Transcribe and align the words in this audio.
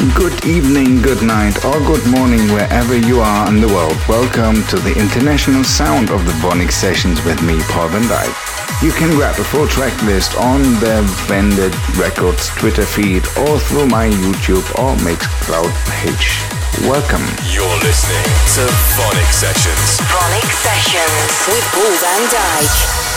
Good 0.00 0.46
evening, 0.46 1.02
good 1.02 1.20
night, 1.20 1.62
or 1.62 1.78
good 1.84 2.06
morning 2.08 2.40
wherever 2.56 2.96
you 2.96 3.20
are 3.20 3.46
in 3.48 3.60
the 3.60 3.68
world. 3.68 3.98
Welcome 4.08 4.64
to 4.68 4.78
the 4.80 4.96
international 4.98 5.62
sound 5.62 6.08
of 6.08 6.24
the 6.24 6.32
VONYC 6.40 6.72
Sessions 6.72 7.22
with 7.22 7.42
me, 7.42 7.60
Paul 7.68 7.88
van 7.88 8.08
Dyk. 8.08 8.32
You 8.82 8.92
can 8.92 9.14
grab 9.14 9.38
a 9.38 9.44
full 9.44 9.68
track 9.68 9.92
list 10.04 10.36
on 10.36 10.62
the 10.80 11.04
Vandit 11.28 11.76
Records 11.98 12.48
Twitter 12.56 12.86
feed 12.86 13.28
or 13.44 13.60
through 13.60 13.88
my 13.88 14.08
YouTube 14.08 14.64
or 14.80 14.96
Mixcloud 15.04 15.68
page. 15.92 16.40
Welcome. 16.88 17.20
You're 17.52 17.68
listening 17.84 18.24
to 18.56 18.64
VONYC 18.96 19.30
Sessions. 19.36 20.00
VONYC 20.08 20.48
Sessions 20.64 21.28
with 21.44 21.64
Paul 21.76 21.92
van 22.00 22.22
Dyk. 22.32 23.09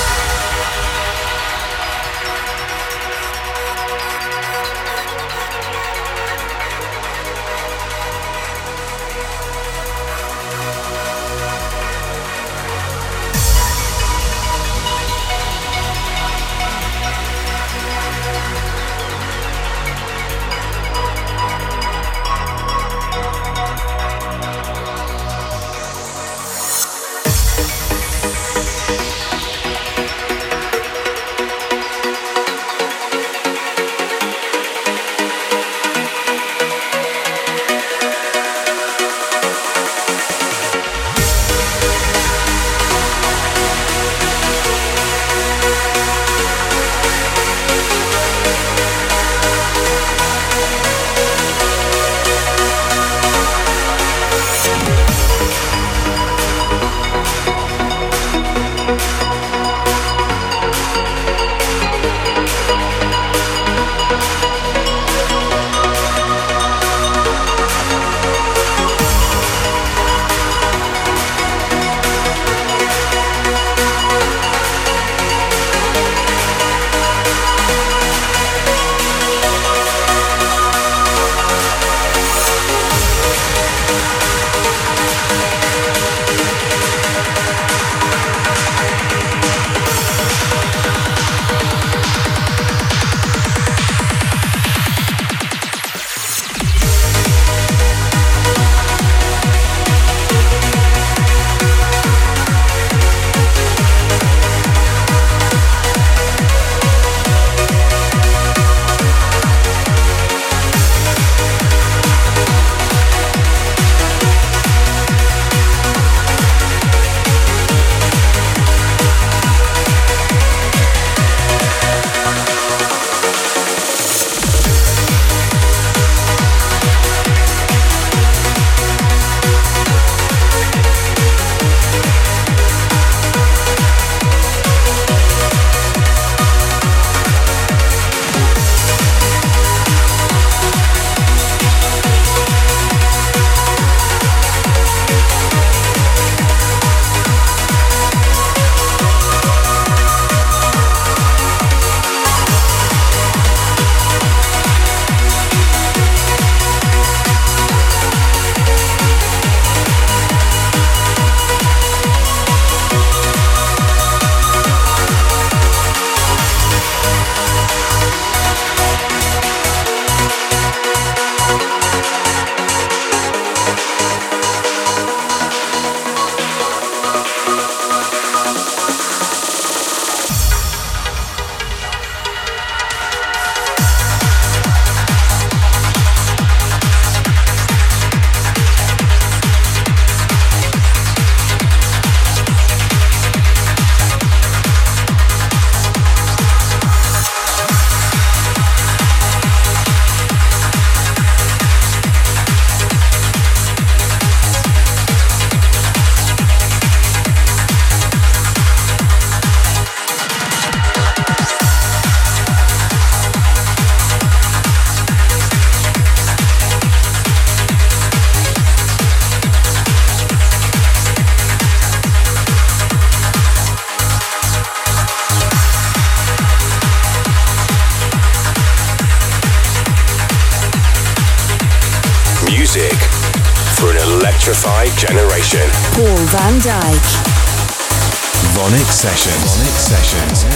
Sessions. 239.83 240.52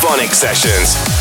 Paul 0.00 0.18
van 0.18 1.13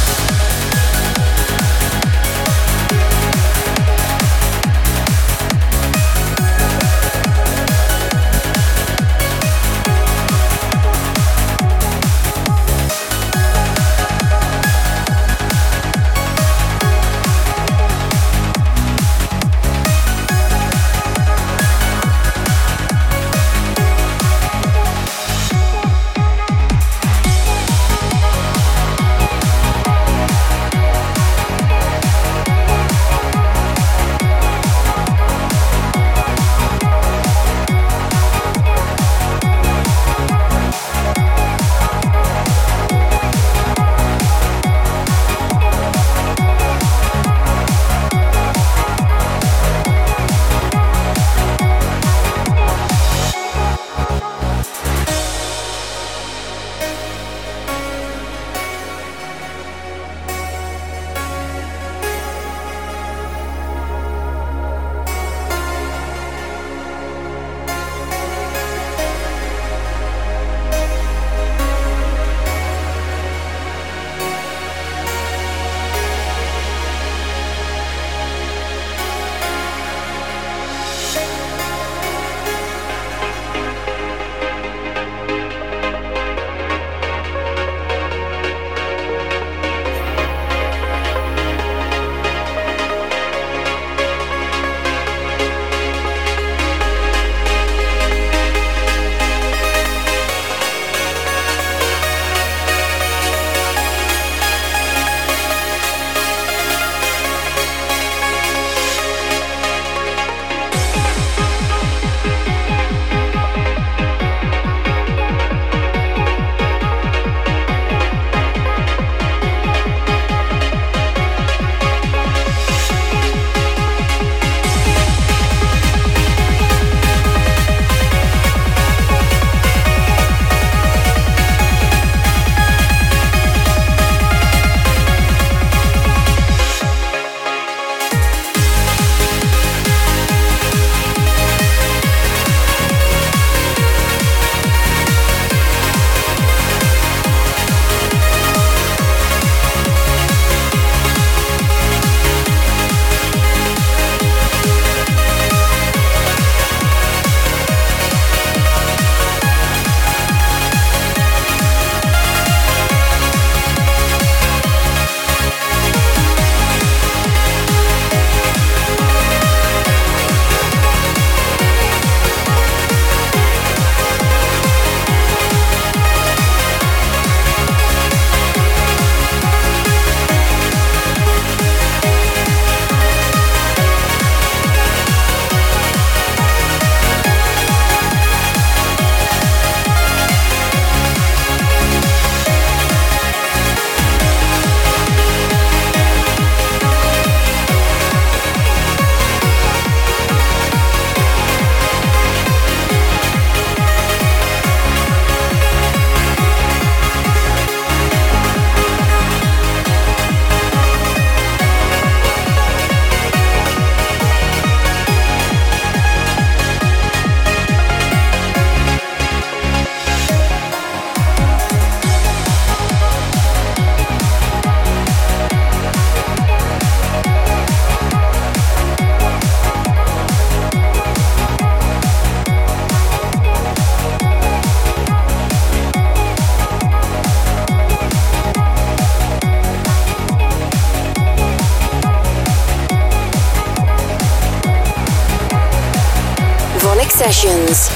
Sessions 247.14 247.90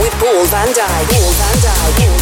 with 0.00 0.14
Paul 0.20 0.44
van 0.46 0.68
Dyk. 0.68 1.08
Paul 1.08 1.32
van 1.32 1.60
Dyk. 1.60 2.17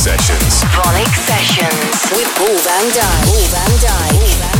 Sessions. 0.00 0.62
VONYC 0.72 1.14
Sessions 1.14 2.10
with 2.16 2.26
Paul 2.34 2.56
van 2.64 2.88
Dyk. 2.88 3.26
Paul 3.26 3.44
van 3.52 3.70
Dyk. 3.76 4.59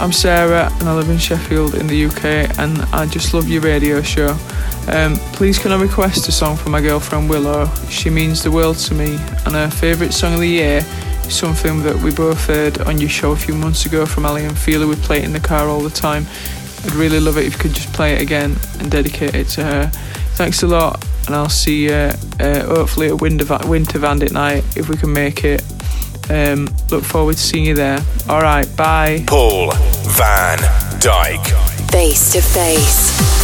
I'm 0.00 0.12
Sarah 0.12 0.70
and 0.74 0.88
I 0.88 0.94
live 0.94 1.10
in 1.10 1.18
Sheffield 1.18 1.74
in 1.74 1.88
the 1.88 2.04
UK 2.04 2.56
and 2.60 2.78
I 2.94 3.04
just 3.06 3.34
love 3.34 3.48
your 3.48 3.62
radio 3.62 4.00
show. 4.00 4.36
Um, 4.86 5.16
please 5.32 5.58
can 5.58 5.72
I 5.72 5.80
request 5.80 6.28
a 6.28 6.32
song 6.32 6.56
for 6.56 6.70
my 6.70 6.80
girlfriend 6.80 7.28
Willow? 7.28 7.68
She 7.88 8.08
means 8.08 8.44
the 8.44 8.50
world 8.52 8.76
to 8.76 8.94
me 8.94 9.16
and 9.44 9.54
her 9.54 9.68
favourite 9.68 10.12
song 10.14 10.34
of 10.34 10.40
the 10.40 10.46
year 10.46 10.84
is 11.26 11.36
something 11.36 11.82
that 11.82 11.96
we 11.96 12.14
both 12.14 12.46
heard 12.46 12.80
on 12.82 12.98
your 12.98 13.08
show 13.10 13.32
a 13.32 13.36
few 13.36 13.54
months 13.54 13.86
ago 13.86 14.06
from 14.06 14.24
Aly 14.24 14.44
and 14.44 14.56
Fila. 14.56 14.86
We 14.86 14.94
play 14.94 15.18
it 15.18 15.24
in 15.24 15.32
the 15.32 15.40
car 15.40 15.66
all 15.66 15.80
the 15.80 15.90
time. 15.90 16.26
I'd 16.84 16.94
really 16.94 17.18
love 17.18 17.36
it 17.36 17.46
if 17.46 17.54
you 17.54 17.58
could 17.58 17.74
just 17.74 17.92
play 17.92 18.14
it 18.14 18.22
again 18.22 18.54
and 18.78 18.92
dedicate 18.92 19.34
it 19.34 19.48
to 19.48 19.64
her. 19.64 19.90
Thanks 20.36 20.62
a 20.62 20.68
lot 20.68 21.04
and 21.26 21.34
I'll 21.34 21.48
see 21.48 21.86
you 21.86 21.92
uh, 21.92 22.64
hopefully 22.66 23.08
at 23.08 23.20
Winter, 23.20 23.58
Winter 23.66 23.98
Bandit 23.98 24.30
Night 24.30 24.64
if 24.76 24.88
we 24.88 24.96
can 24.96 25.12
make 25.12 25.42
it. 25.42 25.60
Um, 26.30 26.68
look 26.90 27.04
forward 27.04 27.36
to 27.36 27.42
seeing 27.42 27.64
you 27.64 27.74
there. 27.74 28.00
All 28.28 28.40
right, 28.40 28.66
bye. 28.76 29.24
Paul 29.26 29.72
van 30.04 30.58
Dyk. 31.00 31.90
Face 31.90 32.32
to 32.32 32.42
face. 32.42 33.37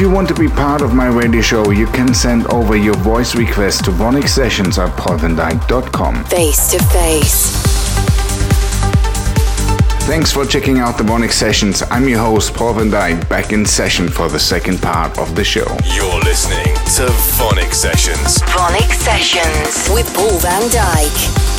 You 0.00 0.10
want 0.10 0.28
to 0.28 0.34
be 0.34 0.48
part 0.48 0.80
of 0.80 0.94
my 0.94 1.08
radio 1.08 1.42
show, 1.42 1.70
you 1.70 1.86
can 1.88 2.14
send 2.14 2.46
over 2.46 2.74
your 2.74 2.94
voice 2.94 3.34
request 3.34 3.84
to 3.84 3.90
Vonyc 3.90 4.24
at 4.78 4.96
paulvandyk.com. 4.96 6.24
Face 6.24 6.70
to 6.70 6.78
face. 6.84 7.50
Thanks 10.06 10.32
for 10.32 10.46
checking 10.46 10.78
out 10.78 10.96
the 10.96 11.04
VONYC 11.04 11.30
Sessions. 11.30 11.82
I'm 11.90 12.08
your 12.08 12.18
host, 12.18 12.54
Paul 12.54 12.74
Van 12.74 12.90
Dyk, 12.90 13.28
back 13.28 13.52
in 13.52 13.64
session 13.64 14.08
for 14.08 14.28
the 14.28 14.40
second 14.40 14.80
part 14.80 15.18
of 15.18 15.36
the 15.36 15.44
show. 15.44 15.66
You're 15.84 16.20
listening 16.20 16.74
to 16.96 17.06
VONYC 17.36 17.72
Sessions. 17.72 18.38
VONYC 18.38 18.92
Sessions 18.92 19.94
with 19.94 20.12
Paul 20.14 20.38
Van 20.38 20.62
Dyk. 20.62 21.49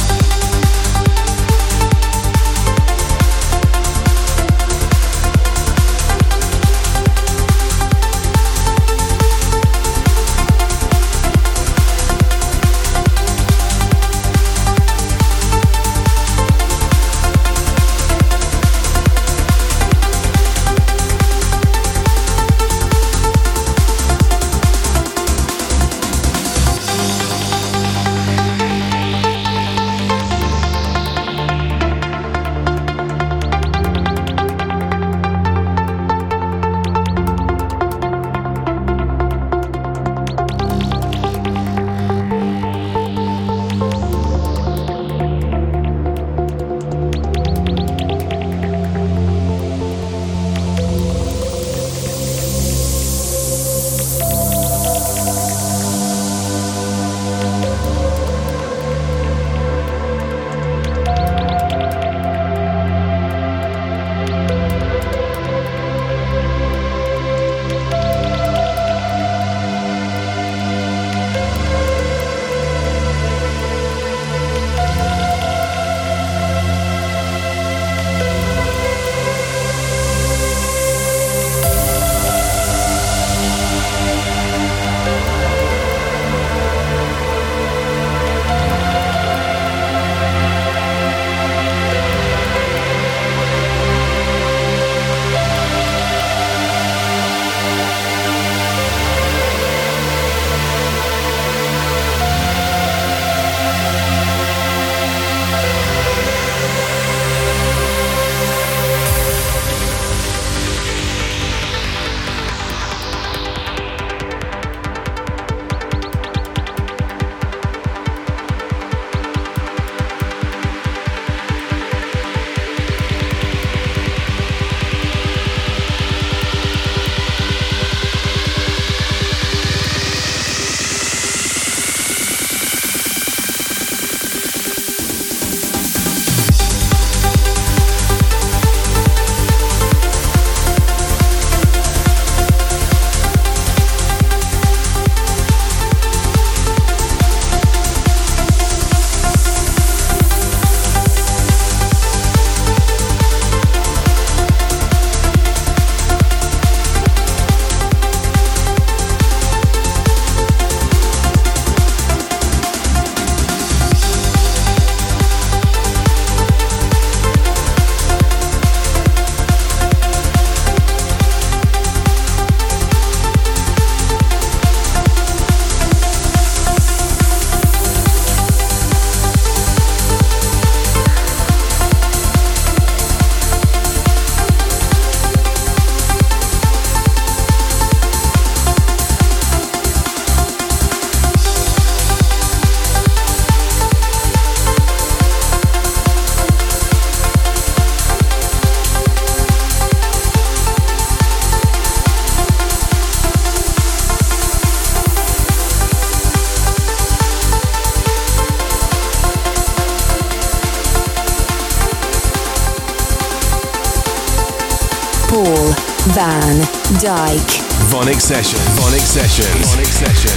Van 216.31 216.59
Dyk. 217.01 217.49
VONYC 217.89 218.21
Session. 218.21 218.59
VONYC 218.77 219.05
Sessions. 219.05 219.75
VONYC 219.75 219.91
Sessions. 219.91 220.30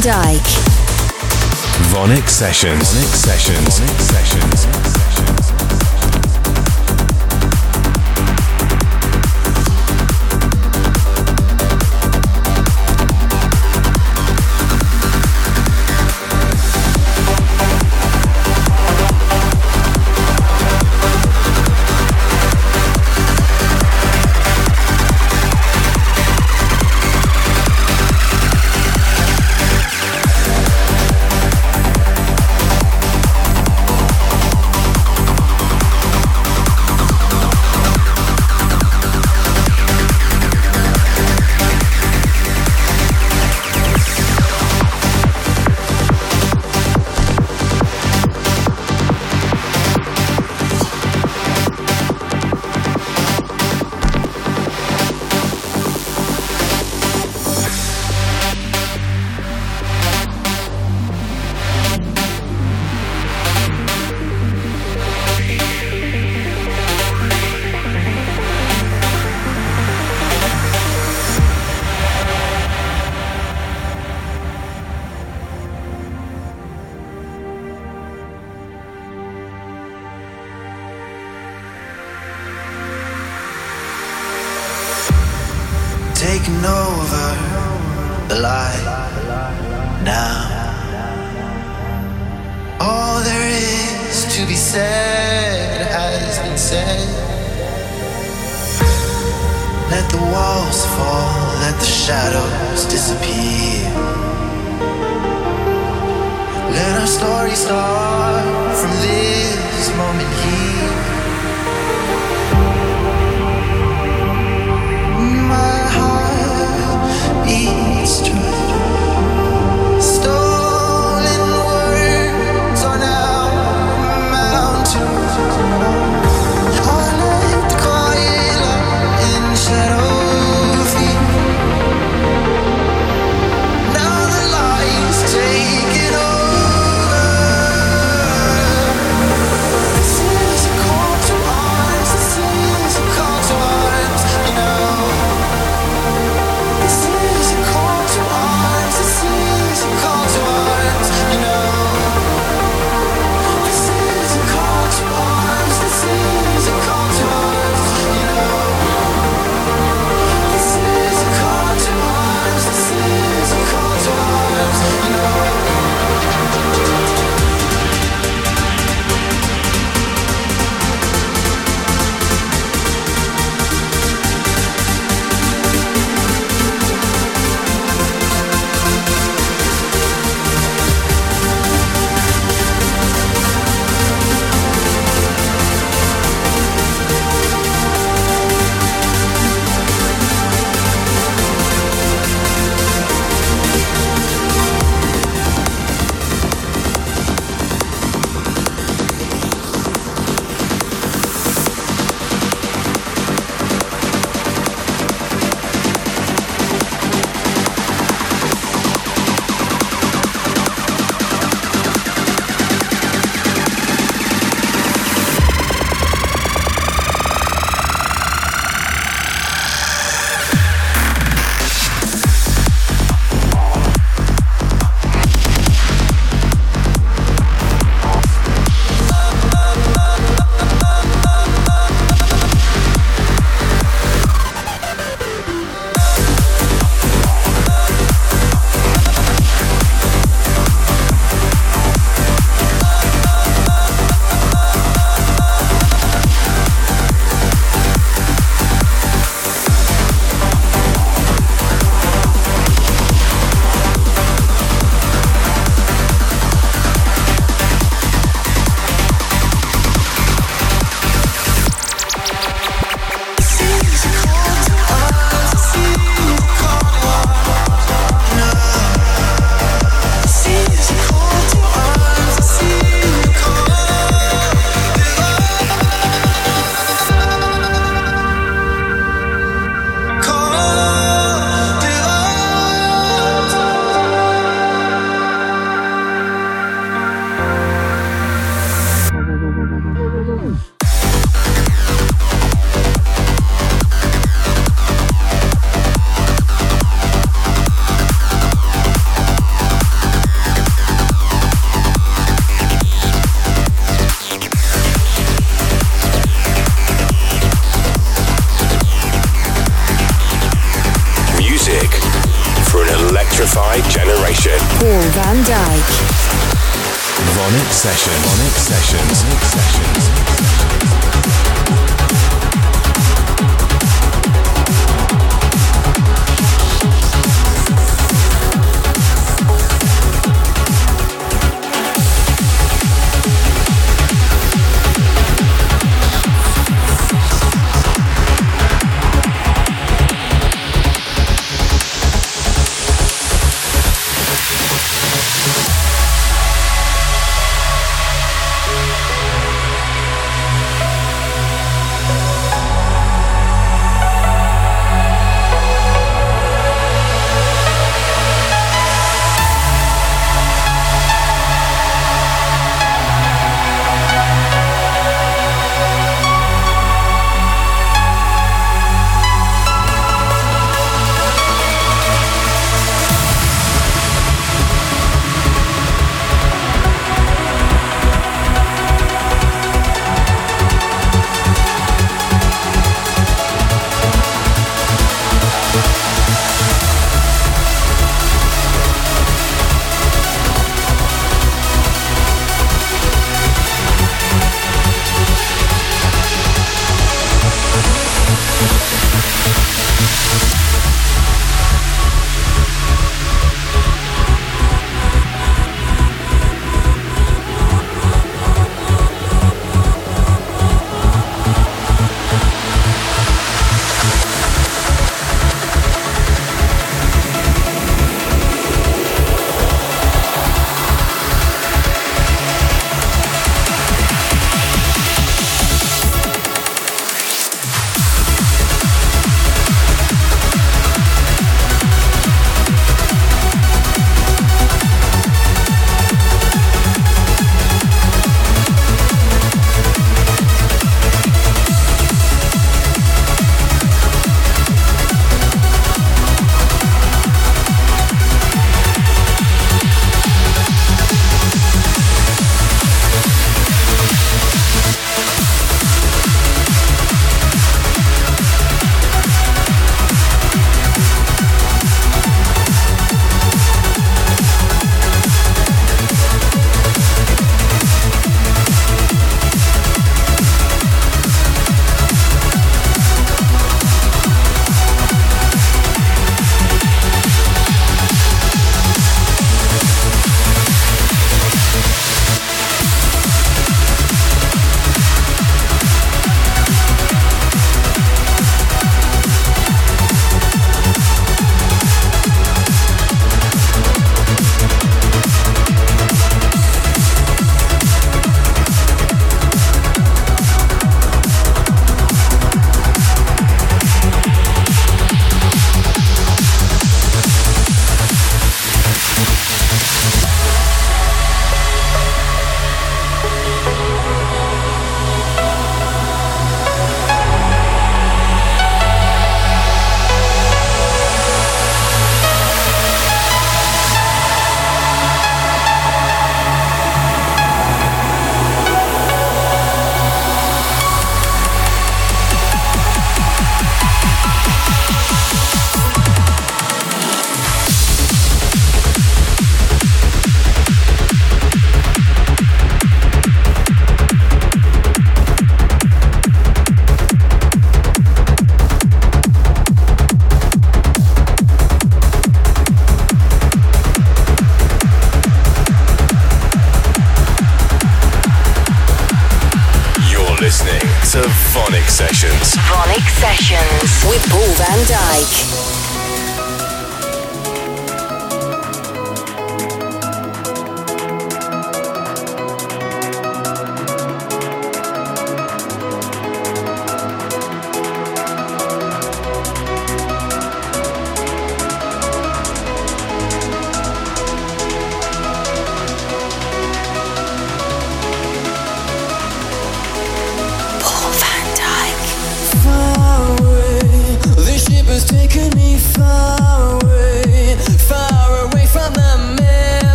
Paul 0.00 0.12
van 0.12 0.32
Dyk. 0.32 0.46
VONYC 1.90 2.28
Sessions. 2.28 2.92
VONYC 2.92 3.14
Sessions. 3.14 3.80
VONYC 3.80 4.00
Sessions. 4.00 4.49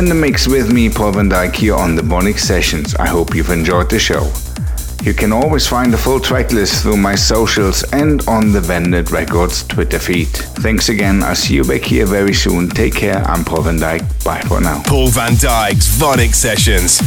In 0.00 0.06
the 0.06 0.14
mix 0.14 0.48
with 0.48 0.72
me, 0.72 0.88
Paul 0.88 1.12
Van 1.12 1.28
Dyk, 1.28 1.56
here 1.56 1.74
on 1.74 1.94
the 1.94 2.00
VONYC 2.00 2.38
Sessions. 2.38 2.94
I 2.94 3.06
hope 3.06 3.34
you've 3.34 3.50
enjoyed 3.50 3.90
the 3.90 3.98
show. 3.98 4.32
You 5.02 5.12
can 5.12 5.30
always 5.30 5.66
find 5.66 5.92
the 5.92 5.98
full 5.98 6.18
track 6.18 6.52
list 6.52 6.82
through 6.82 6.96
my 6.96 7.14
socials 7.14 7.82
and 7.92 8.26
on 8.26 8.50
the 8.50 8.62
Vandit 8.62 9.10
Records 9.10 9.62
Twitter 9.64 9.98
feed. 9.98 10.28
Thanks 10.64 10.88
again. 10.88 11.22
I'll 11.22 11.34
see 11.34 11.56
you 11.56 11.64
back 11.64 11.82
here 11.82 12.06
very 12.06 12.32
soon. 12.32 12.70
Take 12.70 12.94
care. 12.94 13.18
I'm 13.26 13.44
Paul 13.44 13.60
Van 13.60 13.76
Dyk. 13.76 14.24
Bye 14.24 14.40
for 14.40 14.62
now. 14.62 14.82
Paul 14.86 15.08
Van 15.08 15.32
Dyk's 15.32 15.86
VONYC 15.98 16.34
Sessions. 16.34 17.02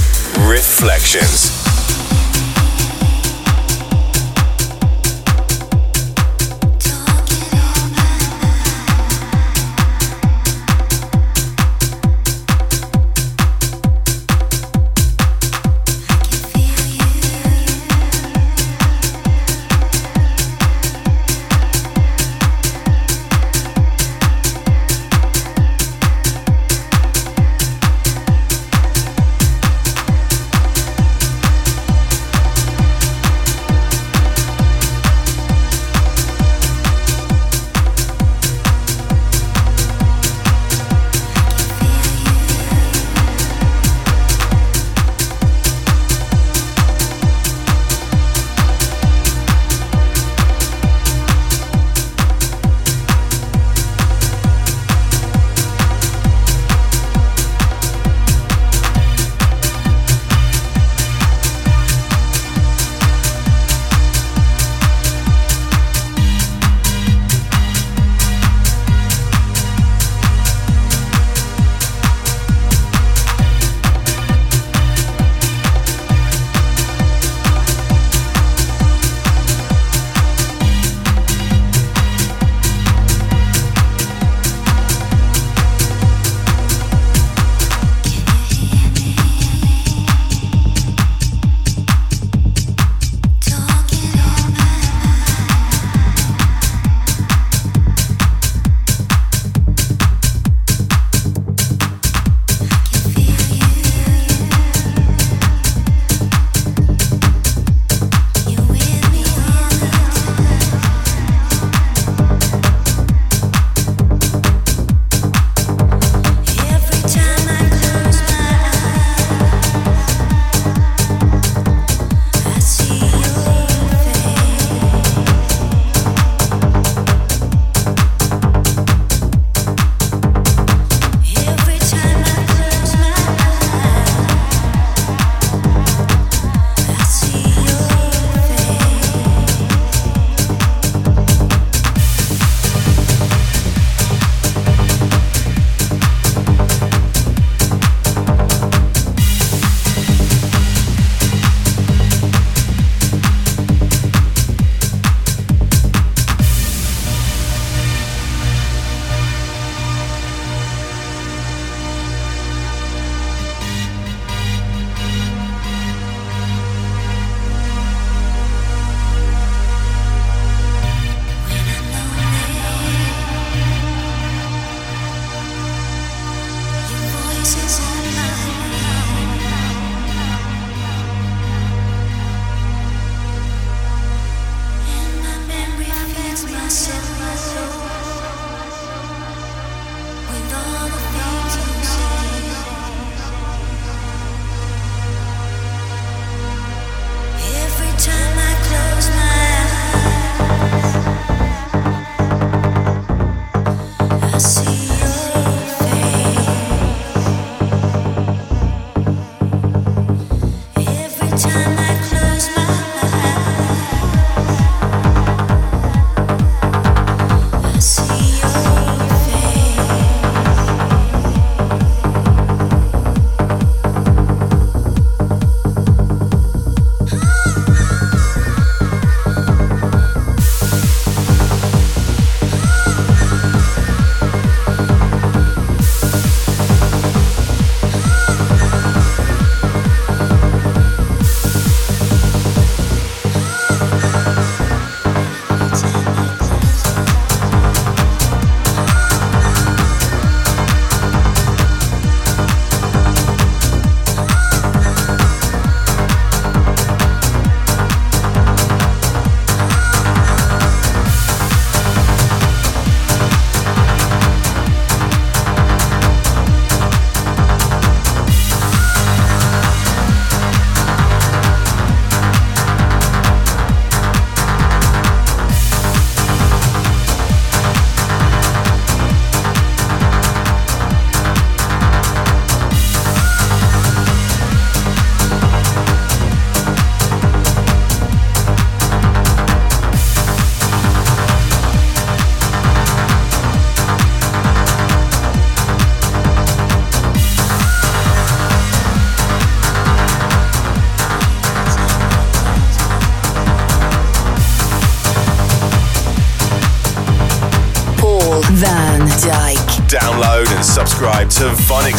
Reflections. 0.47 1.62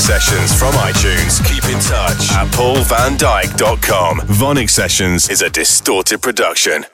Sessions 0.05 0.53
from 0.53 0.75
iTunes. 0.75 1.43
Keep 1.47 1.65
in 1.65 1.81
touch 1.81 2.31
at 2.33 2.47
paulvandyk.com. 2.53 4.21
VONYC 4.21 4.69
Sessions 4.69 5.31
is 5.31 5.41
a 5.41 5.49
distorted 5.49 6.21
production. 6.21 6.85